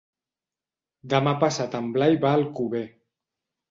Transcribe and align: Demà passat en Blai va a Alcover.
Demà 1.15 1.35
passat 1.45 1.79
en 1.83 1.95
Blai 1.99 2.21
va 2.27 2.35
a 2.35 2.43
Alcover. 2.43 2.87